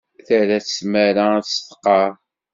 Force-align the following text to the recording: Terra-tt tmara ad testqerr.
Terra-tt 0.27 0.73
tmara 0.79 1.23
ad 1.37 1.45
testqerr. 1.45 2.11